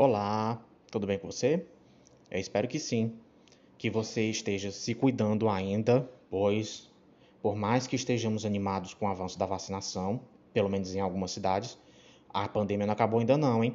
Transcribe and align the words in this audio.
Olá, 0.00 0.64
tudo 0.92 1.08
bem 1.08 1.18
com 1.18 1.28
você? 1.28 1.66
Eu 2.30 2.38
espero 2.38 2.68
que 2.68 2.78
sim, 2.78 3.14
que 3.76 3.90
você 3.90 4.30
esteja 4.30 4.70
se 4.70 4.94
cuidando 4.94 5.48
ainda, 5.48 6.08
pois, 6.30 6.88
por 7.42 7.56
mais 7.56 7.88
que 7.88 7.96
estejamos 7.96 8.44
animados 8.44 8.94
com 8.94 9.06
o 9.06 9.08
avanço 9.08 9.36
da 9.36 9.44
vacinação, 9.44 10.20
pelo 10.52 10.68
menos 10.68 10.94
em 10.94 11.00
algumas 11.00 11.32
cidades, 11.32 11.76
a 12.32 12.48
pandemia 12.48 12.86
não 12.86 12.92
acabou 12.92 13.18
ainda 13.18 13.36
não, 13.36 13.64
hein? 13.64 13.74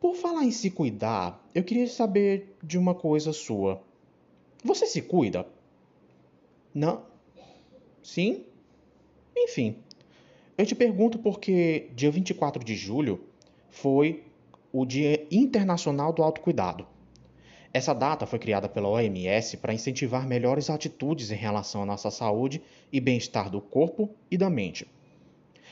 Por 0.00 0.16
falar 0.16 0.42
em 0.42 0.50
se 0.50 0.68
cuidar, 0.68 1.40
eu 1.54 1.62
queria 1.62 1.86
saber 1.86 2.56
de 2.60 2.76
uma 2.76 2.92
coisa 2.92 3.32
sua. 3.32 3.80
Você 4.64 4.86
se 4.86 5.00
cuida? 5.00 5.46
Não? 6.74 7.04
Sim? 8.02 8.44
Enfim, 9.36 9.76
eu 10.58 10.66
te 10.66 10.74
pergunto 10.74 11.20
porque 11.20 11.88
dia 11.94 12.10
24 12.10 12.64
de 12.64 12.74
julho 12.74 13.20
foi 13.70 14.24
o 14.72 14.86
Dia 14.86 15.26
Internacional 15.30 16.14
do 16.14 16.22
Autocuidado. 16.22 16.86
Essa 17.74 17.92
data 17.92 18.24
foi 18.24 18.38
criada 18.38 18.70
pela 18.70 18.88
OMS 18.88 19.58
para 19.58 19.74
incentivar 19.74 20.26
melhores 20.26 20.70
atitudes 20.70 21.30
em 21.30 21.36
relação 21.36 21.82
à 21.82 21.86
nossa 21.86 22.10
saúde 22.10 22.62
e 22.90 22.98
bem-estar 22.98 23.50
do 23.50 23.60
corpo 23.60 24.08
e 24.30 24.38
da 24.38 24.48
mente. 24.48 24.86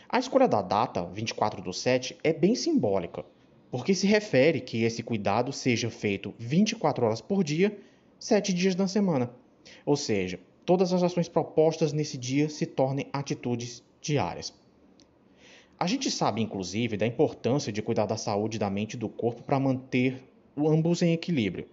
A 0.06 0.18
escolha 0.18 0.46
da 0.46 0.60
data, 0.60 1.04
24 1.06 1.62
do 1.62 1.72
7, 1.72 2.18
é 2.22 2.32
bem 2.32 2.54
simbólica, 2.54 3.24
porque 3.70 3.94
se 3.94 4.06
refere 4.06 4.60
que 4.60 4.82
esse 4.82 5.02
cuidado 5.02 5.50
seja 5.50 5.88
feito 5.88 6.34
24 6.38 7.06
horas 7.06 7.22
por 7.22 7.42
dia, 7.42 7.78
7 8.18 8.52
dias 8.52 8.76
na 8.76 8.86
semana. 8.86 9.30
Ou 9.86 9.96
seja, 9.96 10.38
todas 10.66 10.92
as 10.92 11.02
ações 11.02 11.28
propostas 11.28 11.92
nesse 11.92 12.18
dia 12.18 12.50
se 12.50 12.66
tornem 12.66 13.06
atitudes 13.12 13.82
diárias. 14.00 14.52
A 15.82 15.86
gente 15.86 16.10
sabe, 16.10 16.42
inclusive, 16.42 16.98
da 16.98 17.06
importância 17.06 17.72
de 17.72 17.80
cuidar 17.80 18.04
da 18.04 18.18
saúde 18.18 18.58
da 18.58 18.68
mente 18.68 18.94
e 18.94 18.98
do 18.98 19.08
corpo 19.08 19.42
para 19.42 19.58
manter 19.58 20.22
ambos 20.54 21.00
em 21.00 21.14
equilíbrio, 21.14 21.66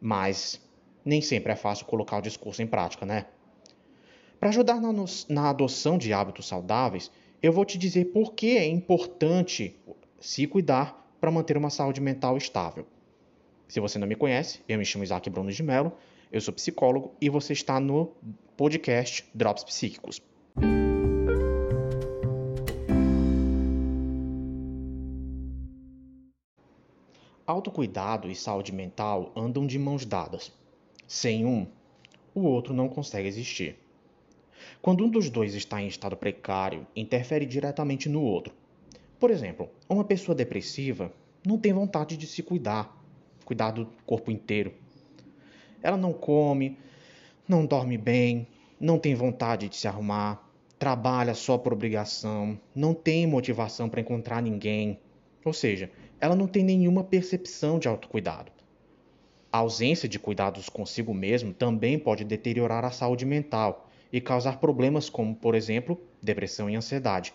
mas 0.00 0.60
nem 1.04 1.22
sempre 1.22 1.52
é 1.52 1.56
fácil 1.56 1.86
colocar 1.86 2.18
o 2.18 2.20
discurso 2.20 2.60
em 2.62 2.66
prática, 2.66 3.06
né? 3.06 3.26
Para 4.40 4.48
ajudar 4.48 4.80
na, 4.80 4.92
na 5.28 5.50
adoção 5.50 5.96
de 5.96 6.12
hábitos 6.12 6.48
saudáveis, 6.48 7.12
eu 7.40 7.52
vou 7.52 7.64
te 7.64 7.78
dizer 7.78 8.06
por 8.06 8.34
que 8.34 8.58
é 8.58 8.66
importante 8.66 9.76
se 10.18 10.48
cuidar 10.48 11.08
para 11.20 11.30
manter 11.30 11.56
uma 11.56 11.70
saúde 11.70 12.00
mental 12.00 12.36
estável. 12.36 12.84
Se 13.68 13.78
você 13.78 14.00
não 14.00 14.08
me 14.08 14.16
conhece, 14.16 14.62
eu 14.68 14.76
me 14.78 14.84
chamo 14.84 15.04
Isaac 15.04 15.30
Bruno 15.30 15.52
de 15.52 15.62
Mello, 15.62 15.92
eu 16.32 16.40
sou 16.40 16.52
psicólogo 16.52 17.14
e 17.20 17.30
você 17.30 17.52
está 17.52 17.78
no 17.78 18.10
podcast 18.56 19.24
Drops 19.32 19.62
Psíquicos. 19.62 20.20
Autocuidado 27.46 28.30
e 28.30 28.34
saúde 28.34 28.72
mental 28.72 29.30
andam 29.36 29.66
de 29.66 29.78
mãos 29.78 30.06
dadas. 30.06 30.50
Sem 31.06 31.44
um, 31.44 31.66
o 32.34 32.40
outro 32.40 32.72
não 32.72 32.88
consegue 32.88 33.28
existir. 33.28 33.76
Quando 34.80 35.04
um 35.04 35.10
dos 35.10 35.28
dois 35.28 35.54
está 35.54 35.82
em 35.82 35.86
estado 35.86 36.16
precário, 36.16 36.86
interfere 36.96 37.44
diretamente 37.44 38.08
no 38.08 38.22
outro. 38.22 38.54
Por 39.20 39.30
exemplo, 39.30 39.68
uma 39.86 40.04
pessoa 40.04 40.34
depressiva 40.34 41.12
não 41.46 41.58
tem 41.58 41.70
vontade 41.74 42.16
de 42.16 42.26
se 42.26 42.42
cuidar, 42.42 42.98
cuidar 43.44 43.72
do 43.72 43.90
corpo 44.06 44.30
inteiro. 44.30 44.72
Ela 45.82 45.98
não 45.98 46.14
come, 46.14 46.78
não 47.46 47.66
dorme 47.66 47.98
bem, 47.98 48.46
não 48.80 48.98
tem 48.98 49.14
vontade 49.14 49.68
de 49.68 49.76
se 49.76 49.86
arrumar, 49.86 50.50
trabalha 50.78 51.34
só 51.34 51.58
por 51.58 51.74
obrigação, 51.74 52.58
não 52.74 52.94
tem 52.94 53.26
motivação 53.26 53.86
para 53.86 54.00
encontrar 54.00 54.40
ninguém. 54.40 54.98
Ou 55.44 55.52
seja, 55.52 55.90
ela 56.24 56.34
não 56.34 56.46
tem 56.46 56.64
nenhuma 56.64 57.04
percepção 57.04 57.78
de 57.78 57.86
autocuidado. 57.86 58.50
A 59.52 59.58
ausência 59.58 60.08
de 60.08 60.18
cuidados 60.18 60.70
consigo 60.70 61.12
mesmo 61.12 61.52
também 61.52 61.98
pode 61.98 62.24
deteriorar 62.24 62.82
a 62.82 62.90
saúde 62.90 63.26
mental 63.26 63.90
e 64.10 64.22
causar 64.22 64.58
problemas 64.58 65.10
como, 65.10 65.34
por 65.34 65.54
exemplo, 65.54 66.00
depressão 66.22 66.70
e 66.70 66.76
ansiedade. 66.76 67.34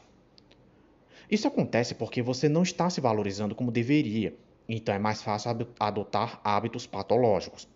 Isso 1.30 1.48
acontece 1.48 1.94
porque 1.94 2.24
você 2.24 2.50
não 2.50 2.64
está 2.64 2.90
se 2.90 3.00
valorizando 3.00 3.54
como 3.54 3.72
deveria, 3.72 4.34
então 4.68 4.96
é 4.96 4.98
mais 4.98 5.22
fácil 5.22 5.52
adotar 5.80 6.42
hábitos 6.44 6.88
patológicos. 6.88 7.68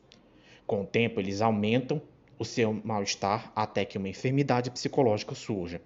Com 0.66 0.82
o 0.82 0.88
tempo, 0.88 1.20
eles 1.20 1.42
aumentam 1.42 2.02
o 2.40 2.44
seu 2.44 2.74
mal-estar 2.84 3.52
até 3.56 3.86
que 3.86 4.00
uma 4.00 4.10
enfermidade 4.10 4.72
psicológica 4.72 5.36
surja. 5.36 5.80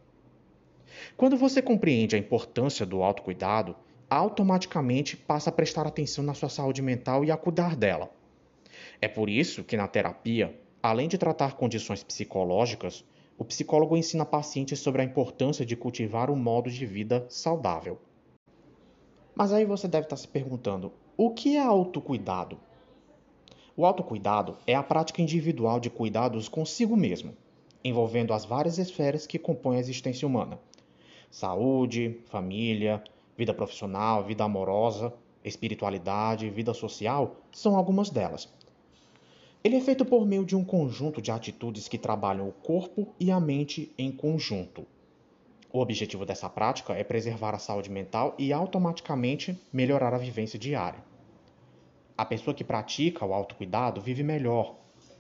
Quando 1.17 1.35
você 1.35 1.61
compreende 1.61 2.15
a 2.15 2.19
importância 2.19 2.85
do 2.85 3.03
autocuidado, 3.03 3.75
automaticamente 4.09 5.17
passa 5.17 5.49
a 5.49 5.53
prestar 5.53 5.85
atenção 5.85 6.23
na 6.23 6.33
sua 6.33 6.49
saúde 6.49 6.81
mental 6.81 7.25
e 7.25 7.31
a 7.31 7.37
cuidar 7.37 7.75
dela. 7.75 8.09
É 9.01 9.07
por 9.07 9.29
isso 9.29 9.63
que 9.63 9.77
na 9.77 9.87
terapia, 9.87 10.57
além 10.81 11.07
de 11.07 11.17
tratar 11.17 11.55
condições 11.55 12.03
psicológicas, 12.03 13.03
o 13.37 13.45
psicólogo 13.45 13.95
ensina 13.95 14.25
pacientes 14.25 14.79
sobre 14.79 15.01
a 15.01 15.05
importância 15.05 15.65
de 15.65 15.75
cultivar 15.75 16.31
um 16.31 16.35
modo 16.35 16.71
de 16.71 16.85
vida 16.85 17.25
saudável. 17.29 17.99
Mas 19.35 19.53
aí 19.53 19.65
você 19.65 19.87
deve 19.87 20.05
estar 20.05 20.15
se 20.15 20.27
perguntando: 20.27 20.91
o 21.15 21.31
que 21.31 21.55
é 21.55 21.59
autocuidado? 21.59 22.57
O 23.75 23.85
autocuidado 23.85 24.57
é 24.65 24.73
a 24.73 24.81
prática 24.81 25.21
individual 25.21 25.79
de 25.79 25.91
cuidados 25.91 26.49
consigo 26.49 26.97
mesmo, 26.97 27.35
envolvendo 27.83 28.33
as 28.33 28.43
várias 28.43 28.79
esferas 28.79 29.27
que 29.27 29.37
compõem 29.37 29.77
a 29.77 29.79
existência 29.79 30.27
humana: 30.27 30.59
saúde, 31.29 32.19
família, 32.25 33.03
Vida 33.37 33.53
profissional, 33.53 34.23
vida 34.23 34.43
amorosa, 34.43 35.13
espiritualidade, 35.45 36.49
vida 36.49 36.73
social 36.73 37.35
são 37.51 37.75
algumas 37.75 38.09
delas. 38.09 38.51
Ele 39.63 39.75
é 39.75 39.81
feito 39.81 40.03
por 40.03 40.25
meio 40.25 40.43
de 40.43 40.55
um 40.55 40.63
conjunto 40.63 41.21
de 41.21 41.29
atitudes 41.29 41.87
que 41.87 41.97
trabalham 41.97 42.47
o 42.47 42.51
corpo 42.51 43.13
e 43.19 43.29
a 43.29 43.39
mente 43.39 43.93
em 43.97 44.11
conjunto. 44.11 44.87
O 45.71 45.79
objetivo 45.79 46.25
dessa 46.25 46.49
prática 46.49 46.93
é 46.93 47.03
preservar 47.03 47.53
a 47.53 47.59
saúde 47.59 47.91
mental 47.91 48.33
e 48.39 48.51
automaticamente 48.51 49.59
melhorar 49.71 50.13
a 50.13 50.17
vivência 50.17 50.57
diária. 50.57 51.03
A 52.17 52.25
pessoa 52.25 52.55
que 52.55 52.63
pratica 52.63 53.25
o 53.25 53.33
autocuidado 53.33 54.01
vive 54.01 54.23
melhor. 54.23 54.75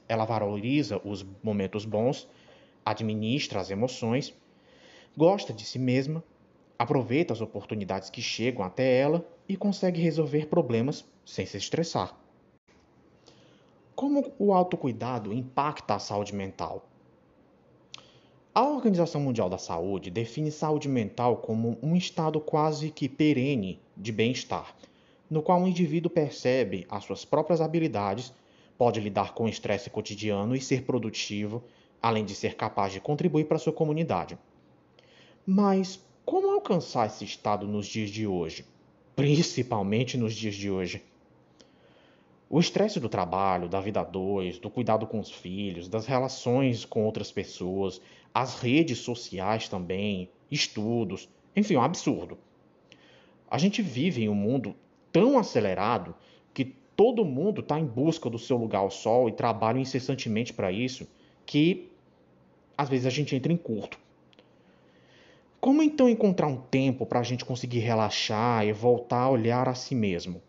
Ela 0.07 0.25
valoriza 0.25 0.99
os 1.03 1.23
momentos 1.43 1.85
bons, 1.85 2.27
administra 2.83 3.59
as 3.59 3.69
emoções, 3.69 4.33
gosta 5.15 5.53
de 5.53 5.65
si 5.65 5.77
mesma 5.77 6.23
aproveita 6.77 7.33
as 7.33 7.41
oportunidades 7.41 8.09
que 8.09 8.21
chegam 8.21 8.63
até 8.63 8.99
ela 8.99 9.25
e 9.47 9.55
consegue 9.57 10.01
resolver 10.01 10.47
problemas 10.47 11.05
sem 11.25 11.45
se 11.45 11.57
estressar. 11.57 12.15
Como 13.95 14.31
o 14.37 14.53
autocuidado 14.53 15.33
impacta 15.33 15.95
a 15.95 15.99
saúde 15.99 16.35
mental? 16.35 16.87
A 18.53 18.63
Organização 18.63 19.21
Mundial 19.21 19.49
da 19.49 19.57
Saúde 19.57 20.09
define 20.09 20.51
saúde 20.51 20.87
mental 20.87 21.37
como 21.37 21.77
um 21.81 21.95
estado 21.95 22.39
quase 22.39 22.89
que 22.89 23.07
perene 23.07 23.79
de 23.95 24.11
bem-estar, 24.11 24.75
no 25.29 25.43
qual 25.43 25.61
o 25.61 25.67
indivíduo 25.67 26.09
percebe 26.09 26.85
as 26.89 27.03
suas 27.03 27.23
próprias 27.23 27.61
habilidades, 27.61 28.33
pode 28.77 28.99
lidar 28.99 29.33
com 29.33 29.45
o 29.45 29.49
estresse 29.49 29.89
cotidiano 29.89 30.55
e 30.55 30.61
ser 30.61 30.83
produtivo, 30.83 31.63
além 32.01 32.25
de 32.25 32.33
ser 32.33 32.55
capaz 32.55 32.93
de 32.93 32.99
contribuir 32.99 33.45
para 33.45 33.57
a 33.57 33.59
sua 33.59 33.73
comunidade. 33.73 34.37
Mas 35.45 35.99
como 36.27 36.51
alcançar 36.51 37.07
esse 37.07 37.23
estado 37.23 37.65
nos 37.65 37.87
dias 37.87 38.09
de 38.09 38.27
hoje? 38.27 38.65
Principalmente 39.15 40.17
nos 40.17 40.35
dias 40.35 40.55
de 40.55 40.69
hoje. 40.69 41.01
O 42.49 42.59
estresse 42.59 42.99
do 42.99 43.07
trabalho, 43.07 43.69
da 43.69 43.79
vida 43.79 44.01
a 44.01 44.03
dois, 44.03 44.59
do 44.59 44.69
cuidado 44.69 45.07
com 45.07 45.21
os 45.21 45.31
filhos, 45.31 45.87
das 45.87 46.05
relações 46.05 46.83
com 46.83 47.05
outras 47.05 47.31
pessoas, 47.31 48.01
as 48.33 48.59
redes 48.59 48.97
sociais 48.97 49.69
também, 49.69 50.29
estudos, 50.51 51.29
enfim, 51.55 51.75
é 51.75 51.79
um 51.79 51.83
absurdo. 51.83 52.37
A 53.49 53.57
gente 53.57 53.81
vive 53.81 54.25
em 54.25 54.29
um 54.29 54.35
mundo 54.35 54.75
tão 55.13 55.39
acelerado 55.39 56.13
que 56.53 56.65
todo 56.93 57.23
mundo 57.23 57.61
está 57.61 57.79
em 57.79 57.85
busca 57.85 58.29
do 58.29 58.37
seu 58.37 58.57
lugar 58.57 58.79
ao 58.79 58.91
sol 58.91 59.29
e 59.29 59.31
trabalha 59.31 59.79
incessantemente 59.79 60.51
para 60.51 60.73
isso, 60.73 61.07
que 61.45 61.89
às 62.77 62.89
vezes 62.89 63.05
a 63.05 63.11
gente 63.11 63.33
entra 63.33 63.53
em 63.53 63.57
curto. 63.57 63.97
Como 65.59 65.81
então 65.81 66.07
encontrar 66.07 66.47
um 66.47 66.55
tempo 66.55 67.03
para 67.03 67.19
a 67.19 67.23
gente 67.23 67.43
conseguir 67.43 67.79
relaxar 67.79 68.65
e 68.65 68.71
voltar 68.71 69.21
a 69.21 69.29
olhar 69.29 69.67
a 69.67 69.73
si 69.73 69.95
mesmo? 69.95 70.41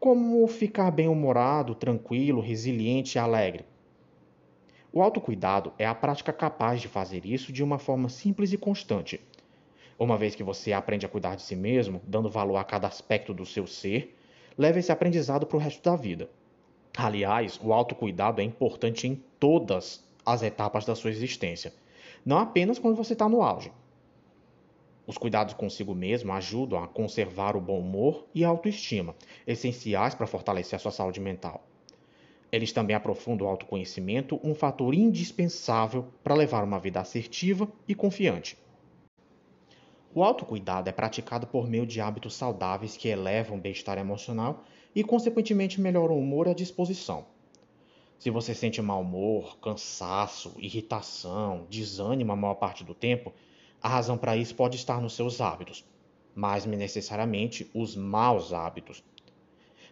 Como 0.00 0.46
ficar 0.48 0.90
bem-humorado, 0.90 1.74
tranquilo, 1.74 2.40
resiliente 2.40 3.16
e 3.16 3.18
alegre? 3.18 3.66
O 4.90 5.02
autocuidado 5.02 5.74
é 5.78 5.86
a 5.86 5.94
prática 5.94 6.32
capaz 6.32 6.80
de 6.80 6.88
fazer 6.88 7.26
isso 7.26 7.52
de 7.52 7.62
uma 7.62 7.78
forma 7.78 8.08
simples 8.08 8.50
e 8.50 8.56
constante. 8.56 9.20
Uma 9.98 10.16
vez 10.16 10.34
que 10.34 10.42
você 10.42 10.72
aprende 10.72 11.04
a 11.04 11.08
cuidar 11.08 11.36
de 11.36 11.42
si 11.42 11.54
mesmo, 11.54 12.00
dando 12.06 12.30
valor 12.30 12.56
a 12.56 12.64
cada 12.64 12.88
aspecto 12.88 13.34
do 13.34 13.44
seu 13.44 13.66
ser, 13.66 14.16
leva 14.56 14.78
esse 14.78 14.90
aprendizado 14.90 15.44
para 15.44 15.56
o 15.58 15.60
resto 15.60 15.82
da 15.82 15.94
vida. 15.94 16.30
Aliás, 16.96 17.60
o 17.62 17.74
autocuidado 17.74 18.40
é 18.40 18.44
importante 18.44 19.06
em 19.06 19.22
todas 19.38 20.02
as 20.24 20.42
etapas 20.42 20.86
da 20.86 20.94
sua 20.94 21.10
existência, 21.10 21.74
não 22.24 22.38
apenas 22.38 22.78
quando 22.78 22.96
você 22.96 23.12
está 23.12 23.28
no 23.28 23.42
auge. 23.42 23.70
Os 25.08 25.16
cuidados 25.16 25.54
consigo 25.54 25.94
mesmo 25.94 26.34
ajudam 26.34 26.84
a 26.84 26.86
conservar 26.86 27.56
o 27.56 27.60
bom 27.62 27.80
humor 27.80 28.26
e 28.34 28.44
a 28.44 28.48
autoestima, 28.48 29.16
essenciais 29.46 30.14
para 30.14 30.26
fortalecer 30.26 30.76
a 30.76 30.78
sua 30.78 30.90
saúde 30.90 31.18
mental. 31.18 31.66
Eles 32.52 32.72
também 32.72 32.94
aprofundam 32.94 33.46
o 33.46 33.50
autoconhecimento, 33.50 34.38
um 34.44 34.54
fator 34.54 34.92
indispensável 34.92 36.04
para 36.22 36.34
levar 36.34 36.62
uma 36.62 36.78
vida 36.78 37.00
assertiva 37.00 37.66
e 37.88 37.94
confiante. 37.94 38.58
O 40.14 40.22
autocuidado 40.22 40.90
é 40.90 40.92
praticado 40.92 41.46
por 41.46 41.66
meio 41.66 41.86
de 41.86 42.02
hábitos 42.02 42.34
saudáveis 42.34 42.94
que 42.94 43.08
elevam 43.08 43.56
o 43.56 43.60
bem-estar 43.60 43.96
emocional 43.96 44.62
e, 44.94 45.02
consequentemente, 45.02 45.80
melhoram 45.80 46.16
o 46.16 46.20
humor 46.20 46.48
e 46.48 46.50
a 46.50 46.54
disposição. 46.54 47.24
Se 48.18 48.28
você 48.28 48.54
sente 48.54 48.82
mau 48.82 49.00
humor, 49.00 49.56
cansaço, 49.58 50.52
irritação, 50.58 51.66
desânimo 51.70 52.32
a 52.32 52.36
maior 52.36 52.56
parte 52.56 52.84
do 52.84 52.92
tempo, 52.92 53.32
a 53.82 53.88
razão 53.88 54.18
para 54.18 54.36
isso 54.36 54.54
pode 54.54 54.76
estar 54.76 55.00
nos 55.00 55.14
seus 55.14 55.40
hábitos, 55.40 55.84
mas 56.34 56.64
necessariamente 56.66 57.70
os 57.74 57.94
maus 57.94 58.52
hábitos. 58.52 59.02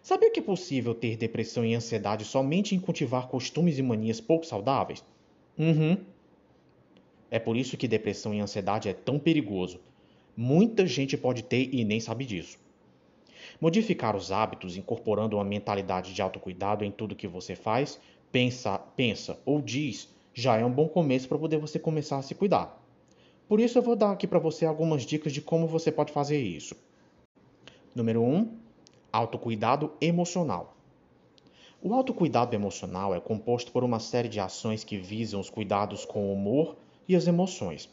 Sabia 0.01 0.31
que 0.31 0.39
é 0.39 0.43
possível 0.43 0.95
ter 0.95 1.17
depressão 1.17 1.65
e 1.65 1.75
ansiedade 1.75 2.23
somente 2.23 2.73
em 2.73 2.79
cultivar 2.79 3.27
costumes 3.27 3.77
e 3.77 3.81
manias 3.81 4.21
pouco 4.21 4.45
saudáveis? 4.45 5.03
Uhum. 5.57 5.97
É 7.29 7.39
por 7.39 7.57
isso 7.57 7.75
que 7.75 7.87
depressão 7.87 8.33
e 8.33 8.39
ansiedade 8.39 8.87
é 8.87 8.93
tão 8.93 9.19
perigoso. 9.19 9.81
Muita 10.35 10.85
gente 10.85 11.17
pode 11.17 11.43
ter 11.43 11.73
e 11.73 11.83
nem 11.83 11.99
sabe 11.99 12.25
disso. 12.25 12.57
Modificar 13.59 14.15
os 14.15 14.31
hábitos, 14.31 14.77
incorporando 14.77 15.35
uma 15.35 15.43
mentalidade 15.43 16.13
de 16.13 16.21
autocuidado 16.21 16.85
em 16.85 16.91
tudo 16.91 17.15
que 17.15 17.27
você 17.27 17.55
faz, 17.55 17.99
pensa, 18.31 18.77
pensa 18.77 19.39
ou 19.45 19.61
diz, 19.61 20.09
já 20.33 20.57
é 20.57 20.63
um 20.63 20.71
bom 20.71 20.87
começo 20.87 21.27
para 21.27 21.37
poder 21.37 21.57
você 21.57 21.79
começar 21.79 22.17
a 22.17 22.21
se 22.21 22.35
cuidar. 22.35 22.81
Por 23.47 23.61
isso 23.61 23.77
eu 23.77 23.81
vou 23.81 23.95
dar 23.95 24.11
aqui 24.11 24.27
para 24.27 24.39
você 24.39 24.65
algumas 24.65 25.03
dicas 25.03 25.31
de 25.31 25.41
como 25.41 25.67
você 25.67 25.89
pode 25.89 26.11
fazer 26.11 26.41
isso. 26.41 26.75
Número 27.95 28.21
1, 28.21 28.35
um, 28.35 28.57
autocuidado 29.11 29.93
emocional. 30.01 30.75
O 31.81 31.93
autocuidado 31.93 32.53
emocional 32.53 33.15
é 33.15 33.19
composto 33.21 33.71
por 33.71 33.85
uma 33.85 33.99
série 33.99 34.27
de 34.27 34.41
ações 34.41 34.83
que 34.83 34.97
visam 34.97 35.39
os 35.39 35.49
cuidados 35.49 36.03
com 36.03 36.27
o 36.27 36.33
humor 36.33 36.75
e 37.07 37.15
as 37.15 37.25
emoções. 37.25 37.89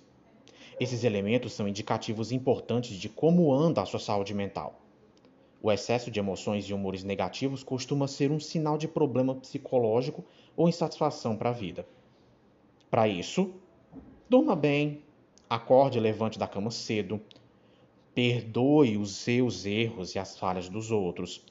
Esses 0.81 1.05
elementos 1.05 1.53
são 1.53 1.69
indicativos 1.69 2.33
importantes 2.33 2.97
de 2.97 3.09
como 3.09 3.55
anda 3.55 3.81
a 3.81 3.87
sua 3.87 4.01
saúde 4.01 4.35
mental. 4.35 4.81
O 5.63 5.71
excesso 5.71 6.11
de 6.11 6.19
emoções 6.19 6.65
e 6.65 6.75
humores 6.75 7.05
negativos 7.05 7.63
costuma 7.63 8.09
ser 8.09 8.33
um 8.33 8.41
sinal 8.41 8.77
de 8.77 8.89
problema 8.89 9.37
psicológico 9.37 10.25
ou 10.57 10.69
insatisfação 10.69 11.37
para 11.37 11.51
a 11.51 11.53
vida. 11.53 11.87
Para 12.91 13.07
isso, 13.07 13.55
durma 14.29 14.57
bem, 14.57 15.04
Acorde 15.55 15.99
e 15.99 16.01
levante 16.01 16.37
da 16.37 16.49
cama 16.49 16.73
cedo. 16.73 17.21
Perdoe 18.13 18.97
os 18.97 19.15
seus 19.15 19.65
erros 19.65 20.13
e 20.17 20.19
as 20.19 20.37
falhas 20.37 20.69
dos 20.69 20.91
outros. 20.91 21.45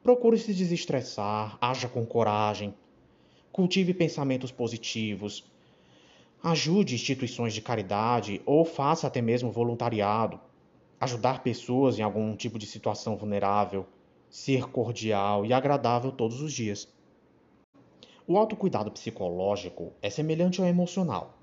Procure 0.00 0.38
se 0.38 0.54
desestressar, 0.54 1.58
haja 1.60 1.88
com 1.88 2.06
coragem. 2.06 2.72
Cultive 3.50 3.92
pensamentos 3.92 4.52
positivos. 4.52 5.44
Ajude 6.40 6.94
instituições 6.94 7.52
de 7.52 7.60
caridade 7.60 8.40
ou 8.46 8.64
faça 8.64 9.08
até 9.08 9.20
mesmo 9.20 9.50
voluntariado. 9.50 10.38
Ajudar 11.00 11.42
pessoas 11.42 11.98
em 11.98 12.02
algum 12.02 12.36
tipo 12.36 12.60
de 12.60 12.66
situação 12.66 13.16
vulnerável. 13.16 13.86
Ser 14.30 14.66
cordial 14.68 15.44
e 15.44 15.52
agradável 15.52 16.12
todos 16.12 16.40
os 16.40 16.52
dias. 16.52 16.86
O 18.24 18.38
autocuidado 18.38 18.92
psicológico 18.92 19.92
é 20.00 20.10
semelhante 20.10 20.60
ao 20.60 20.68
emocional 20.68 21.35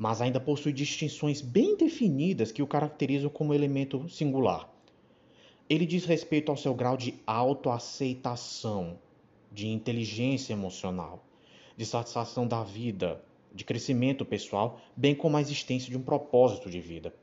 mas 0.00 0.22
ainda 0.22 0.40
possui 0.40 0.72
distinções 0.72 1.42
bem 1.42 1.76
definidas 1.76 2.50
que 2.50 2.62
o 2.62 2.66
caracterizam 2.66 3.28
como 3.28 3.52
elemento 3.52 4.08
singular. 4.08 4.66
Ele 5.68 5.84
diz 5.84 6.06
respeito 6.06 6.50
ao 6.50 6.56
seu 6.56 6.72
grau 6.72 6.96
de 6.96 7.20
autoaceitação, 7.26 8.98
de 9.52 9.68
inteligência 9.68 10.54
emocional, 10.54 11.22
de 11.76 11.84
satisfação 11.84 12.48
da 12.48 12.64
vida, 12.64 13.22
de 13.52 13.62
crescimento 13.62 14.24
pessoal, 14.24 14.80
bem 14.96 15.14
como 15.14 15.36
a 15.36 15.40
existência 15.42 15.90
de 15.90 15.98
um 15.98 16.02
propósito 16.02 16.70
de 16.70 16.80
vida. 16.80 17.14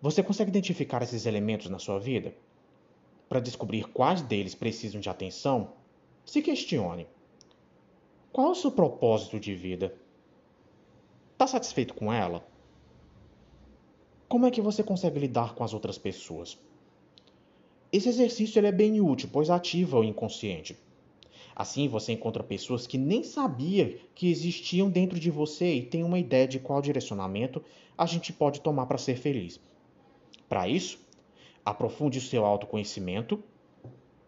Você 0.00 0.22
consegue 0.22 0.50
identificar 0.50 1.02
esses 1.02 1.26
elementos 1.26 1.68
na 1.68 1.80
sua 1.80 1.98
vida? 1.98 2.32
Para 3.28 3.40
descobrir 3.40 3.88
quais 3.88 4.22
deles 4.22 4.54
precisam 4.54 5.00
de 5.00 5.08
atenção, 5.08 5.72
se 6.24 6.40
questione: 6.40 7.04
qual 8.32 8.46
é 8.46 8.50
o 8.52 8.54
seu 8.54 8.70
propósito 8.70 9.40
de 9.40 9.56
vida? 9.56 9.92
Está 11.42 11.58
satisfeito 11.58 11.92
com 11.94 12.12
ela? 12.12 12.46
Como 14.28 14.46
é 14.46 14.50
que 14.52 14.60
você 14.60 14.80
consegue 14.80 15.18
lidar 15.18 15.56
com 15.56 15.64
as 15.64 15.74
outras 15.74 15.98
pessoas? 15.98 16.56
Esse 17.92 18.08
exercício 18.08 18.60
ele 18.60 18.68
é 18.68 18.72
bem 18.72 19.00
útil, 19.00 19.28
pois 19.32 19.50
ativa 19.50 19.98
o 19.98 20.04
inconsciente. 20.04 20.78
Assim, 21.56 21.88
você 21.88 22.12
encontra 22.12 22.44
pessoas 22.44 22.86
que 22.86 22.96
nem 22.96 23.24
sabia 23.24 23.98
que 24.14 24.30
existiam 24.30 24.88
dentro 24.88 25.18
de 25.18 25.32
você 25.32 25.74
e 25.74 25.82
tem 25.84 26.04
uma 26.04 26.16
ideia 26.16 26.46
de 26.46 26.60
qual 26.60 26.80
direcionamento 26.80 27.60
a 27.98 28.06
gente 28.06 28.32
pode 28.32 28.60
tomar 28.60 28.86
para 28.86 28.96
ser 28.96 29.16
feliz. 29.16 29.58
Para 30.48 30.68
isso, 30.68 31.00
aprofunde 31.64 32.18
o 32.18 32.22
seu 32.22 32.46
autoconhecimento, 32.46 33.42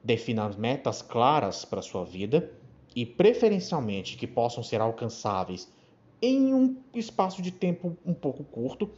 defina 0.03 0.49
metas 0.49 1.01
claras 1.01 1.65
para 1.65 1.81
sua 1.81 2.05
vida 2.05 2.53
e, 2.93 3.07
preferencialmente, 3.07 4.17
que 4.17 4.27
possam 4.27 4.65
ser 4.65 4.81
alcançáveis 4.81 5.73
em 6.21 6.55
um 6.55 6.77
espaço 6.95 7.43
de 7.43 7.51
tempo 7.51 7.97
um 8.05 8.15
pouco 8.15 8.45
curto. 8.45 8.91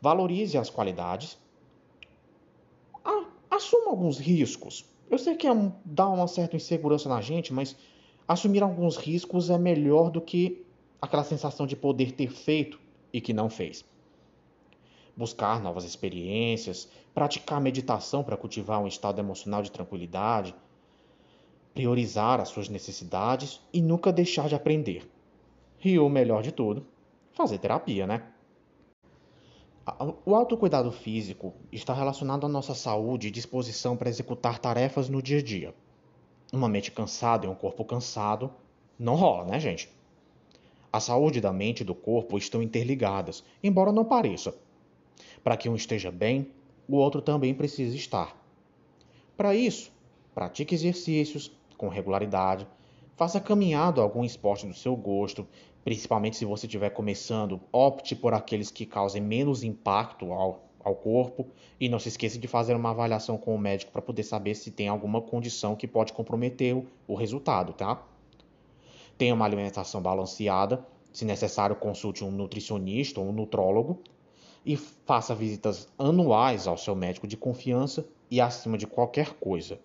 Valorize 0.00 0.56
as 0.56 0.70
qualidades. 0.70 1.38
Assuma 3.50 3.90
alguns 3.90 4.18
riscos. 4.18 4.84
Eu 5.10 5.18
sei 5.18 5.34
que 5.34 5.46
é 5.46 5.52
um, 5.52 5.72
dá 5.84 6.06
uma 6.08 6.28
certa 6.28 6.54
insegurança 6.54 7.08
na 7.08 7.20
gente, 7.20 7.52
mas 7.52 7.74
assumir 8.26 8.62
alguns 8.62 8.96
riscos 8.96 9.48
é 9.50 9.58
melhor 9.58 10.10
do 10.10 10.20
que 10.20 10.64
aquela 11.00 11.24
sensação 11.24 11.66
de 11.66 11.74
poder 11.74 12.12
ter 12.12 12.30
feito 12.30 12.78
e 13.12 13.20
que 13.20 13.32
não 13.32 13.48
fez. 13.48 13.84
Buscar 15.16 15.60
novas 15.60 15.84
experiências, 15.84 16.88
praticar 17.14 17.60
meditação 17.60 18.22
para 18.22 18.36
cultivar 18.36 18.80
um 18.80 18.86
estado 18.86 19.18
emocional 19.18 19.62
de 19.62 19.72
tranquilidade, 19.72 20.54
priorizar 21.74 22.40
as 22.40 22.50
suas 22.50 22.68
necessidades 22.68 23.60
e 23.72 23.80
nunca 23.80 24.12
deixar 24.12 24.48
de 24.48 24.54
aprender. 24.54 25.08
E 25.84 25.98
o 25.98 26.08
melhor 26.08 26.42
de 26.42 26.52
tudo, 26.52 26.86
fazer 27.32 27.58
terapia, 27.58 28.06
né? 28.06 28.22
O 30.26 30.34
autocuidado 30.34 30.92
físico 30.92 31.54
está 31.72 31.94
relacionado 31.94 32.44
à 32.44 32.48
nossa 32.48 32.74
saúde 32.74 33.28
e 33.28 33.30
disposição 33.30 33.96
para 33.96 34.08
executar 34.08 34.58
tarefas 34.58 35.08
no 35.08 35.22
dia 35.22 35.38
a 35.38 35.42
dia. 35.42 35.74
Uma 36.52 36.68
mente 36.68 36.90
cansada 36.90 37.46
e 37.46 37.48
um 37.48 37.54
corpo 37.54 37.84
cansado 37.84 38.50
não 38.98 39.14
rola, 39.14 39.44
né, 39.44 39.58
gente? 39.58 39.88
A 40.92 41.00
saúde 41.00 41.40
da 41.40 41.52
mente 41.52 41.80
e 41.80 41.84
do 41.84 41.94
corpo 41.94 42.36
estão 42.36 42.62
interligadas, 42.62 43.44
embora 43.62 43.92
não 43.92 44.04
pareça. 44.04 44.54
Para 45.44 45.56
que 45.56 45.68
um 45.68 45.76
esteja 45.76 46.10
bem, 46.10 46.50
o 46.88 46.96
outro 46.96 47.22
também 47.22 47.54
precisa 47.54 47.94
estar. 47.94 48.36
Para 49.36 49.54
isso, 49.54 49.92
pratique 50.34 50.74
exercícios 50.74 51.52
com 51.76 51.88
regularidade, 51.88 52.66
faça 53.18 53.38
caminhada 53.38 54.00
algum 54.00 54.24
esporte 54.24 54.66
do 54.66 54.72
seu 54.72 54.96
gosto 54.96 55.46
principalmente 55.88 56.36
se 56.36 56.44
você 56.44 56.66
estiver 56.66 56.90
começando, 56.90 57.58
opte 57.72 58.14
por 58.14 58.34
aqueles 58.34 58.70
que 58.70 58.84
causem 58.84 59.22
menos 59.22 59.62
impacto 59.62 60.30
ao, 60.32 60.62
ao 60.84 60.94
corpo 60.94 61.46
e 61.80 61.88
não 61.88 61.98
se 61.98 62.08
esqueça 62.08 62.38
de 62.38 62.46
fazer 62.46 62.74
uma 62.74 62.90
avaliação 62.90 63.38
com 63.38 63.54
o 63.54 63.58
médico 63.58 63.90
para 63.90 64.02
poder 64.02 64.22
saber 64.22 64.54
se 64.54 64.70
tem 64.70 64.86
alguma 64.86 65.22
condição 65.22 65.74
que 65.74 65.88
pode 65.88 66.12
comprometer 66.12 66.76
o, 66.76 66.86
o 67.06 67.14
resultado, 67.14 67.72
tá? 67.72 68.02
Tenha 69.16 69.34
uma 69.34 69.46
alimentação 69.46 70.02
balanceada, 70.02 70.86
se 71.10 71.24
necessário 71.24 71.74
consulte 71.74 72.22
um 72.22 72.30
nutricionista 72.30 73.18
ou 73.18 73.28
um 73.28 73.32
nutrólogo 73.32 74.02
e 74.66 74.76
faça 74.76 75.34
visitas 75.34 75.88
anuais 75.98 76.66
ao 76.66 76.76
seu 76.76 76.94
médico 76.94 77.26
de 77.26 77.38
confiança 77.38 78.06
e 78.30 78.42
acima 78.42 78.76
de 78.76 78.86
qualquer 78.86 79.30
coisa, 79.34 79.80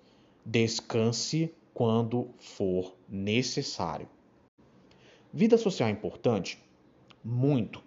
descanse 0.45 1.49
quando 1.73 2.29
for 2.37 2.93
necessário. 3.09 4.07
Vida 5.31 5.57
social 5.57 5.89
é 5.89 5.91
importante? 5.91 6.61
Muito. 7.23 7.81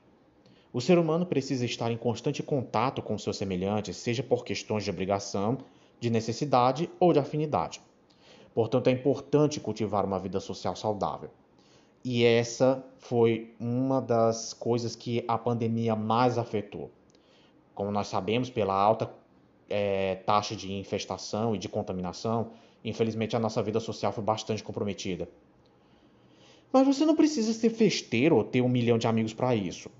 O 0.72 0.80
ser 0.80 0.98
humano 0.98 1.24
precisa 1.24 1.64
estar 1.64 1.90
em 1.90 1.96
constante 1.96 2.42
contato 2.42 3.00
com 3.00 3.16
seus 3.16 3.36
semelhantes, 3.36 3.96
seja 3.96 4.22
por 4.22 4.44
questões 4.44 4.84
de 4.84 4.90
obrigação, 4.90 5.58
de 6.00 6.10
necessidade 6.10 6.90
ou 6.98 7.12
de 7.12 7.18
afinidade. 7.18 7.80
Portanto, 8.54 8.88
é 8.88 8.90
importante 8.90 9.60
cultivar 9.60 10.04
uma 10.04 10.18
vida 10.18 10.40
social 10.40 10.74
saudável. 10.74 11.30
E 12.04 12.24
essa 12.24 12.84
foi 12.98 13.54
uma 13.58 14.00
das 14.00 14.52
coisas 14.52 14.94
que 14.94 15.24
a 15.26 15.36
pandemia 15.36 15.96
mais 15.96 16.38
afetou. 16.38 16.90
Como 17.74 17.90
nós 17.90 18.08
sabemos, 18.08 18.48
pela 18.48 18.74
alta 18.74 19.12
é, 19.68 20.16
taxa 20.26 20.54
de 20.54 20.72
infestação 20.72 21.54
e 21.54 21.58
de 21.58 21.68
contaminação, 21.68 22.52
infelizmente 22.84 23.36
a 23.36 23.40
nossa 23.40 23.62
vida 23.62 23.80
social 23.80 24.12
foi 24.12 24.22
bastante 24.22 24.62
comprometida. 24.62 25.28
Mas 26.72 26.86
você 26.86 27.04
não 27.04 27.16
precisa 27.16 27.52
ser 27.52 27.70
festeiro 27.70 28.36
ou 28.36 28.44
ter 28.44 28.60
um 28.60 28.68
milhão 28.68 28.98
de 28.98 29.06
amigos 29.06 29.32
para 29.32 29.54
isso. 29.54 29.90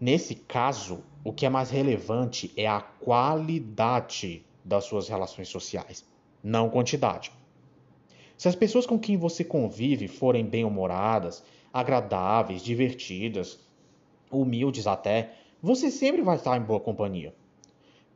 Nesse 0.00 0.34
caso, 0.34 1.04
o 1.24 1.32
que 1.32 1.46
é 1.46 1.48
mais 1.48 1.70
relevante 1.70 2.52
é 2.56 2.66
a 2.66 2.80
qualidade 2.80 4.44
das 4.64 4.84
suas 4.84 5.08
relações 5.08 5.48
sociais, 5.48 6.04
não 6.42 6.68
quantidade. 6.68 7.30
Se 8.36 8.48
as 8.48 8.56
pessoas 8.56 8.86
com 8.86 8.98
quem 8.98 9.16
você 9.16 9.44
convive 9.44 10.08
forem 10.08 10.44
bem-humoradas, 10.44 11.44
agradáveis, 11.72 12.62
divertidas, 12.62 13.60
humildes 14.30 14.86
até, 14.86 15.34
você 15.62 15.90
sempre 15.90 16.22
vai 16.22 16.36
estar 16.36 16.56
em 16.56 16.62
boa 16.62 16.80
companhia. 16.80 17.32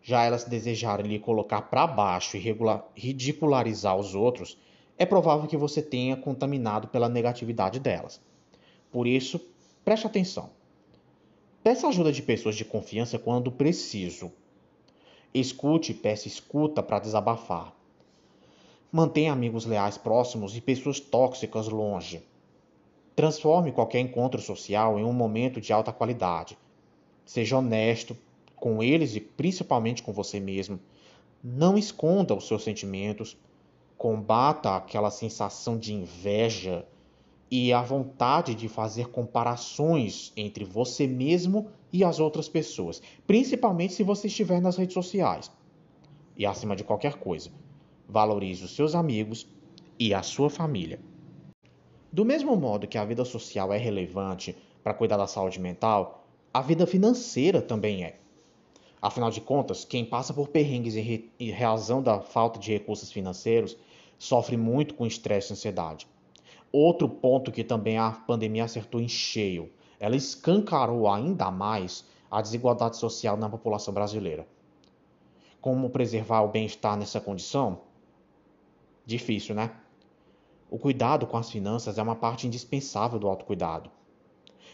Já 0.09 0.23
elas 0.23 0.45
desejarem 0.45 1.05
lhe 1.05 1.19
colocar 1.19 1.63
para 1.63 1.85
baixo 1.85 2.37
e 2.37 2.57
ridicularizar 2.95 3.97
os 3.97 4.15
outros, 4.15 4.57
é 4.97 5.05
provável 5.05 5.49
que 5.49 5.57
você 5.57 5.83
tenha 5.83 6.17
contaminado 6.17 6.87
pela 6.87 7.09
negatividade 7.09 7.81
delas. 7.81 8.21
Por 8.93 9.09
isso, 9.09 9.41
preste 9.85 10.07
atenção. 10.07 10.51
Peça 11.61 11.89
ajuda 11.89 12.13
de 12.13 12.23
pessoas 12.23 12.55
de 12.55 12.65
confiança 12.65 13.19
quando 13.19 13.51
preciso. 13.51 14.31
Escute 15.35 15.91
e 15.91 15.95
peça 15.97 16.29
escuta 16.29 16.85
para 16.85 17.01
desabafar. 17.01 17.75
Mantenha 18.93 19.33
amigos 19.33 19.67
leais 19.67 19.99
próximos 19.99 20.57
e 20.57 20.61
pessoas 20.61 21.01
tóxicas 21.01 21.67
longe. 21.67 22.23
Transforme 23.17 23.73
qualquer 23.73 23.99
encontro 23.99 24.41
social 24.41 25.01
em 25.01 25.05
um 25.05 25.13
momento 25.13 25.61
de 25.61 25.73
alta 25.73 25.93
qualidade. 25.93 26.57
Seja 27.25 27.59
honesto 27.59 28.17
com 28.57 28.83
eles 28.83 29.15
e 29.15 29.21
principalmente 29.21 30.03
com 30.03 30.13
você 30.13 30.41
mesmo. 30.41 30.81
Não 31.45 31.79
esconda 31.79 32.35
os 32.35 32.49
seus 32.49 32.65
sentimentos. 32.65 33.37
Combata 33.97 34.75
aquela 34.75 35.11
sensação 35.11 35.79
de 35.79 35.95
inveja 35.95 36.85
e 37.51 37.73
a 37.73 37.81
vontade 37.81 38.55
de 38.55 38.69
fazer 38.69 39.09
comparações 39.09 40.33
entre 40.37 40.65
você 40.65 41.07
mesmo 41.07 41.69
e 41.93 42.03
as 42.03 42.19
outras 42.19 42.49
pessoas, 42.49 43.01
principalmente 43.27 43.95
se 43.95 44.03
você 44.03 44.27
estiver 44.27 44.61
nas 44.61 44.77
redes 44.77 44.95
sociais. 44.95 45.51
E 46.37 46.45
acima 46.45 46.75
de 46.75 46.85
qualquer 46.85 47.15
coisa, 47.15 47.51
valorize 48.09 48.65
os 48.65 48.75
seus 48.75 48.95
amigos 48.95 49.47
e 49.99 50.13
a 50.13 50.23
sua 50.23 50.51
família. 50.51 51.01
Do 52.13 52.25
mesmo 52.25 52.57
modo 52.57 52.87
que 52.87 52.99
a 52.99 53.05
vida 53.05 53.25
social 53.25 53.73
é 53.73 53.79
relevante 53.79 54.57
para 54.83 54.95
cuidar 54.95 55.17
da 55.17 55.27
saúde 55.27 55.61
mental, 55.61 56.27
a 56.53 56.61
vida 56.61 56.87
financeira 56.87 57.63
também 57.63 58.05
é. 58.05 58.19
Afinal 59.00 59.31
de 59.31 59.41
contas, 59.41 59.85
quem 59.85 60.05
passa 60.05 60.33
por 60.33 60.49
perrengues 60.49 60.97
em 60.97 61.50
razão 61.50 62.03
da 62.03 62.21
falta 62.21 62.59
de 62.59 62.73
recursos 62.73 63.12
financeiros 63.12 63.76
sofre 64.19 64.57
muito 64.57 64.95
com 64.95 65.07
estresse 65.07 65.53
e 65.53 65.55
ansiedade. 65.55 66.09
Outro 66.73 67.09
ponto 67.09 67.53
que 67.53 67.62
também 67.62 67.99
a 67.99 68.11
pandemia 68.11 68.65
acertou 68.65 69.00
em 69.00 69.09
cheio, 69.09 69.71
ela 70.00 70.17
escancarou 70.17 71.09
ainda 71.09 71.50
mais 71.50 72.05
a 72.31 72.41
desigualdade 72.43 72.97
social 72.97 73.37
na 73.37 73.49
população 73.49 73.95
brasileira. 73.95 74.47
Como 75.61 75.91
preservar 75.91 76.43
o 76.43 76.49
bem-estar 76.49 76.97
nessa 76.97 77.21
condição? 77.21 77.81
Difícil, 79.05 79.55
né? 79.55 79.71
O 80.71 80.79
cuidado 80.79 81.26
com 81.26 81.37
as 81.37 81.50
finanças 81.50 81.99
é 81.99 82.03
uma 82.03 82.17
parte 82.17 82.47
indispensável 82.47 83.19
do 83.19 83.29
autocuidado. 83.29 83.91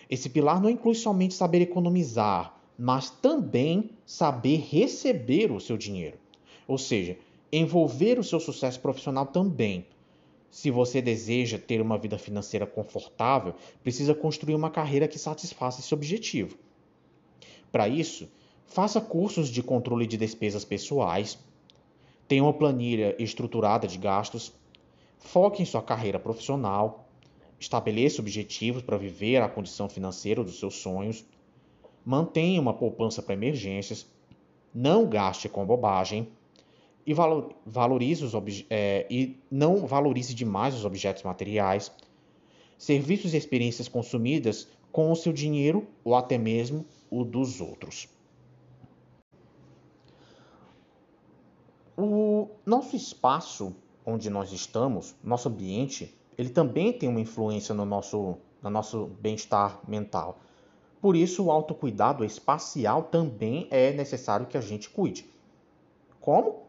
Esse 0.09 0.31
pilar 0.31 0.61
não 0.61 0.71
inclui 0.71 0.95
somente 0.95 1.35
saber 1.35 1.61
economizar, 1.61 2.59
mas 2.79 3.11
também 3.11 3.91
saber 4.05 4.57
receber 4.57 5.53
o 5.53 5.61
seu 5.61 5.77
dinheiro. 5.77 6.19
Ou 6.67 6.79
seja, 6.79 7.19
envolver 7.53 8.19
o 8.19 8.25
seu 8.25 8.41
sucesso 8.41 8.81
profissional 8.81 9.27
também. 9.27 9.87
Se 10.51 10.71
você 10.71 11.01
deseja 11.01 11.59
ter 11.59 11.81
uma 11.81 11.99
vida 11.99 12.19
financeira 12.19 12.67
confortável, 12.67 13.55
precisa 13.83 14.15
construir 14.15 14.55
uma 14.55 14.71
carreira 14.71 15.09
que 15.09 15.19
satisfaça 15.19 15.81
esse 15.81 15.95
objetivo. 15.95 16.59
Para 17.71 17.89
isso, 17.89 18.29
faça 18.67 19.01
cursos 19.01 19.49
de 19.49 19.63
controle 19.63 20.07
de 20.07 20.17
despesas 20.17 20.65
pessoais, 20.65 21.39
tenha 22.29 22.43
uma 22.43 22.53
planilha 22.53 23.17
estruturada 23.19 23.87
de 23.87 23.99
gastos, 23.99 24.53
foque 25.19 25.63
em 25.63 25.67
sua 25.67 25.83
carreira 25.83 26.19
profissional, 26.19 27.09
estabeleça 27.59 28.21
objetivos 28.21 28.83
para 28.83 28.99
viver 28.99 29.41
a 29.41 29.49
condição 29.49 29.89
financeira 29.89 30.43
dos 30.43 30.59
seus 30.59 30.75
sonhos 30.77 31.25
mantenha 32.05 32.61
uma 32.61 32.75
poupança 32.75 33.23
para 33.23 33.35
emergências, 33.35 34.07
não 34.75 35.07
gaste 35.09 35.49
com 35.49 35.65
bobagem 35.65 36.29
e 37.07 37.13
valorize 37.67 38.25
os 38.25 38.33
é, 38.71 39.07
e 39.11 39.37
não 39.51 39.87
valorize 39.87 40.35
demais 40.35 40.75
os 40.75 40.85
objetos 40.85 41.23
materiais, 41.23 41.93
serviços 42.79 43.35
e 43.35 43.37
experiências 43.37 43.89
consumidas 43.89 44.69
com 44.91 45.11
o 45.11 45.17
seu 45.17 45.33
dinheiro 45.33 45.87
ou 46.05 46.15
até 46.15 46.39
mesmo 46.39 46.85
o 47.11 47.25
dos 47.25 47.61
outros. 47.61 48.09
O 51.97 52.49
nosso 52.65 52.97
espaço 52.97 53.75
onde 54.05 54.29
nós 54.31 54.53
estamos, 54.53 55.15
nosso 55.23 55.49
ambiente, 55.49 56.15
ele 56.37 56.49
também 56.49 56.93
tem 56.93 57.09
uma 57.09 57.21
influência 57.21 57.75
no 57.75 57.85
nosso, 57.85 58.37
no 58.63 58.71
nosso 58.71 59.07
bem-estar 59.21 59.79
mental. 59.89 60.41
Por 61.03 61.17
isso, 61.17 61.47
o 61.47 61.51
autocuidado 61.51 62.25
espacial 62.25 63.03
também 63.03 63.67
é 63.73 63.93
necessário 63.93 64.47
que 64.47 64.57
a 64.57 64.61
gente 64.61 64.89
cuide. 64.89 65.29
Como? 66.21 66.63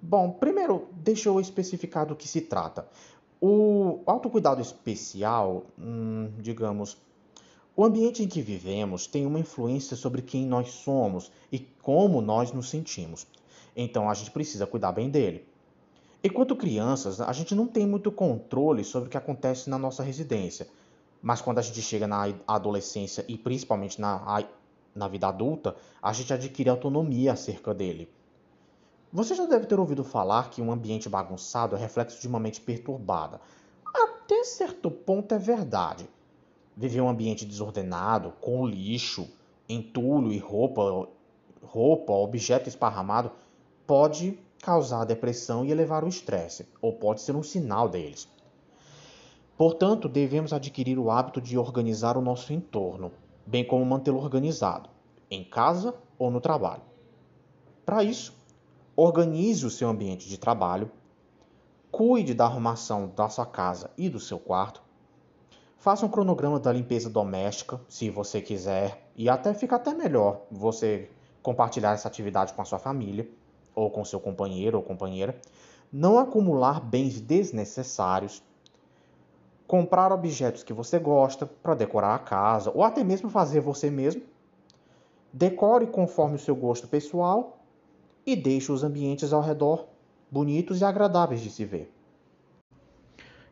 Bom, 0.00 0.30
primeiro, 0.32 0.88
deixa 0.92 1.30
eu 1.30 1.40
especificar 1.40 2.04
do 2.04 2.14
que 2.14 2.28
se 2.28 2.42
trata. 2.42 2.86
O 3.40 4.00
autocuidado 4.04 4.60
especial, 4.60 5.64
hum, 5.78 6.30
digamos, 6.38 6.98
o 7.74 7.82
ambiente 7.82 8.22
em 8.22 8.28
que 8.28 8.42
vivemos 8.42 9.06
tem 9.06 9.24
uma 9.24 9.40
influência 9.40 9.96
sobre 9.96 10.20
quem 10.20 10.44
nós 10.44 10.70
somos 10.72 11.32
e 11.50 11.58
como 11.58 12.20
nós 12.20 12.52
nos 12.52 12.68
sentimos. 12.68 13.26
Então 13.74 14.10
a 14.10 14.14
gente 14.14 14.30
precisa 14.30 14.66
cuidar 14.66 14.92
bem 14.92 15.08
dele. 15.08 15.48
Enquanto 16.22 16.56
crianças, 16.56 17.22
a 17.22 17.32
gente 17.32 17.54
não 17.54 17.66
tem 17.66 17.86
muito 17.86 18.12
controle 18.12 18.84
sobre 18.84 19.08
o 19.08 19.10
que 19.10 19.16
acontece 19.16 19.70
na 19.70 19.78
nossa 19.78 20.02
residência. 20.02 20.68
Mas 21.26 21.40
quando 21.40 21.58
a 21.58 21.62
gente 21.62 21.82
chega 21.82 22.06
na 22.06 22.32
adolescência 22.46 23.24
e 23.26 23.36
principalmente 23.36 24.00
na, 24.00 24.44
na 24.94 25.08
vida 25.08 25.26
adulta, 25.26 25.74
a 26.00 26.12
gente 26.12 26.32
adquire 26.32 26.70
autonomia 26.70 27.32
acerca 27.32 27.74
dele. 27.74 28.08
Você 29.12 29.34
já 29.34 29.44
deve 29.44 29.66
ter 29.66 29.76
ouvido 29.76 30.04
falar 30.04 30.50
que 30.50 30.62
um 30.62 30.70
ambiente 30.70 31.08
bagunçado 31.08 31.74
é 31.74 31.78
reflexo 31.80 32.20
de 32.20 32.28
uma 32.28 32.38
mente 32.38 32.60
perturbada. 32.60 33.40
Até 33.92 34.44
certo 34.44 34.88
ponto 34.88 35.34
é 35.34 35.38
verdade. 35.40 36.08
Viver 36.76 37.00
um 37.00 37.08
ambiente 37.08 37.44
desordenado, 37.44 38.32
com 38.40 38.64
lixo, 38.64 39.28
entulho 39.68 40.30
e 40.30 40.38
roupa, 40.38 41.08
roupa, 41.60 42.12
objeto 42.12 42.68
esparramado, 42.68 43.32
pode 43.84 44.38
causar 44.62 45.04
depressão 45.04 45.64
e 45.64 45.72
elevar 45.72 46.04
o 46.04 46.08
estresse, 46.08 46.68
ou 46.80 46.92
pode 46.92 47.20
ser 47.20 47.34
um 47.34 47.42
sinal 47.42 47.88
deles. 47.88 48.28
Portanto, 49.56 50.06
devemos 50.06 50.52
adquirir 50.52 50.98
o 50.98 51.10
hábito 51.10 51.40
de 51.40 51.56
organizar 51.56 52.18
o 52.18 52.20
nosso 52.20 52.52
entorno, 52.52 53.10
bem 53.46 53.64
como 53.64 53.86
mantê-lo 53.86 54.18
organizado, 54.18 54.90
em 55.30 55.42
casa 55.42 55.94
ou 56.18 56.30
no 56.30 56.42
trabalho. 56.42 56.82
Para 57.84 58.04
isso, 58.04 58.34
organize 58.94 59.64
o 59.64 59.70
seu 59.70 59.88
ambiente 59.88 60.28
de 60.28 60.36
trabalho, 60.36 60.90
cuide 61.90 62.34
da 62.34 62.44
arrumação 62.44 63.10
da 63.16 63.30
sua 63.30 63.46
casa 63.46 63.90
e 63.96 64.10
do 64.10 64.20
seu 64.20 64.38
quarto, 64.38 64.82
faça 65.78 66.04
um 66.04 66.10
cronograma 66.10 66.60
da 66.60 66.72
limpeza 66.72 67.08
doméstica, 67.08 67.80
se 67.88 68.10
você 68.10 68.42
quiser, 68.42 69.10
e 69.16 69.26
até 69.26 69.54
fica 69.54 69.76
até 69.76 69.94
melhor 69.94 70.42
você 70.50 71.08
compartilhar 71.42 71.92
essa 71.92 72.08
atividade 72.08 72.52
com 72.52 72.60
a 72.60 72.64
sua 72.66 72.78
família 72.78 73.26
ou 73.74 73.88
com 73.88 74.04
seu 74.04 74.20
companheiro 74.20 74.76
ou 74.76 74.82
companheira, 74.82 75.40
não 75.90 76.18
acumular 76.18 76.80
bens 76.80 77.20
desnecessários 77.20 78.42
comprar 79.66 80.12
objetos 80.12 80.62
que 80.62 80.72
você 80.72 80.98
gosta 80.98 81.46
para 81.46 81.74
decorar 81.74 82.14
a 82.14 82.18
casa 82.18 82.70
ou 82.74 82.82
até 82.84 83.02
mesmo 83.02 83.28
fazer 83.28 83.60
você 83.60 83.90
mesmo. 83.90 84.22
Decore 85.32 85.86
conforme 85.86 86.36
o 86.36 86.38
seu 86.38 86.54
gosto 86.54 86.86
pessoal 86.86 87.58
e 88.24 88.34
deixe 88.34 88.70
os 88.72 88.82
ambientes 88.82 89.32
ao 89.32 89.42
redor 89.42 89.86
bonitos 90.30 90.80
e 90.80 90.84
agradáveis 90.84 91.40
de 91.40 91.50
se 91.50 91.64
ver. 91.64 91.92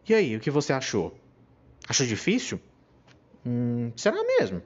E 0.09 0.15
aí, 0.15 0.37
o 0.37 0.41
que 0.41 0.51
você 0.51 0.73
achou? 0.73 1.15
Achou 1.89 2.07
difícil? 2.07 2.61
Hum, 3.45 3.93
será 3.97 4.23
mesmo? 4.39 4.63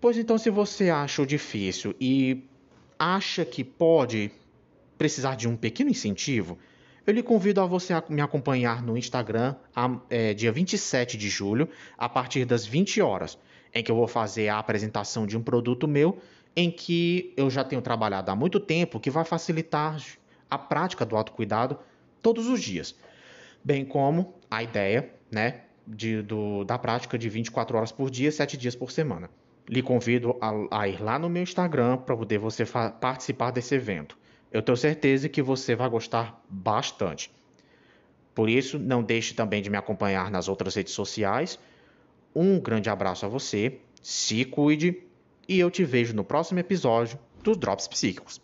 Pois 0.00 0.16
então, 0.16 0.38
se 0.38 0.50
você 0.50 0.88
achou 0.88 1.26
difícil 1.26 1.94
e 2.00 2.44
acha 2.98 3.44
que 3.44 3.62
pode 3.62 4.30
precisar 4.96 5.34
de 5.34 5.48
um 5.48 5.56
pequeno 5.56 5.90
incentivo, 5.90 6.58
eu 7.10 7.14
lhe 7.14 7.22
convido 7.24 7.60
a 7.60 7.66
você 7.66 7.92
a 7.92 8.02
me 8.08 8.20
acompanhar 8.20 8.82
no 8.82 8.96
Instagram, 8.96 9.56
é, 10.08 10.32
dia 10.32 10.52
27 10.52 11.18
de 11.18 11.28
julho, 11.28 11.68
a 11.98 12.08
partir 12.08 12.44
das 12.44 12.64
20 12.64 13.02
horas, 13.02 13.36
em 13.74 13.82
que 13.82 13.90
eu 13.90 13.96
vou 13.96 14.06
fazer 14.06 14.48
a 14.48 14.58
apresentação 14.58 15.26
de 15.26 15.36
um 15.36 15.42
produto 15.42 15.88
meu, 15.88 16.18
em 16.54 16.70
que 16.70 17.34
eu 17.36 17.50
já 17.50 17.64
tenho 17.64 17.82
trabalhado 17.82 18.30
há 18.30 18.36
muito 18.36 18.60
tempo, 18.60 19.00
que 19.00 19.10
vai 19.10 19.24
facilitar 19.24 20.00
a 20.48 20.56
prática 20.56 21.04
do 21.04 21.16
autocuidado 21.16 21.78
todos 22.22 22.46
os 22.46 22.62
dias, 22.62 22.94
bem 23.64 23.84
como 23.84 24.34
a 24.48 24.62
ideia, 24.62 25.10
né, 25.32 25.62
de, 25.84 26.22
do, 26.22 26.64
da 26.64 26.78
prática 26.78 27.18
de 27.18 27.28
24 27.28 27.76
horas 27.76 27.90
por 27.90 28.08
dia, 28.08 28.30
7 28.30 28.56
dias 28.56 28.76
por 28.76 28.92
semana. 28.92 29.28
lhe 29.68 29.82
convido 29.82 30.36
a, 30.40 30.82
a 30.82 30.88
ir 30.88 31.02
lá 31.02 31.18
no 31.18 31.28
meu 31.28 31.42
Instagram 31.42 31.96
para 31.96 32.16
poder 32.16 32.38
você 32.38 32.64
participar 33.00 33.50
desse 33.50 33.74
evento. 33.74 34.16
Eu 34.52 34.62
tenho 34.62 34.76
certeza 34.76 35.28
que 35.28 35.42
você 35.42 35.74
vai 35.74 35.88
gostar 35.88 36.42
bastante. 36.48 37.30
Por 38.34 38.48
isso, 38.48 38.78
não 38.78 39.02
deixe 39.02 39.34
também 39.34 39.62
de 39.62 39.70
me 39.70 39.76
acompanhar 39.76 40.30
nas 40.30 40.48
outras 40.48 40.74
redes 40.74 40.92
sociais. 40.92 41.58
Um 42.34 42.58
grande 42.58 42.88
abraço 42.88 43.26
a 43.26 43.28
você, 43.28 43.80
se 44.02 44.44
cuide 44.44 45.02
e 45.48 45.58
eu 45.58 45.70
te 45.70 45.84
vejo 45.84 46.14
no 46.14 46.24
próximo 46.24 46.58
episódio 46.60 47.18
dos 47.42 47.56
Drops 47.56 47.88
Psíquicos. 47.88 48.40